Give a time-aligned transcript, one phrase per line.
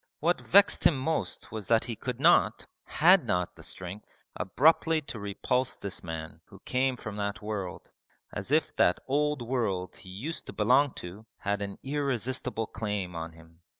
[0.19, 5.19] What vexed him most was that he could not had not the strength abruptly to
[5.19, 7.91] repulse this man who came from that world:
[8.33, 13.33] as if that old world he used to belong to had an irresistible claim on
[13.33, 13.59] him.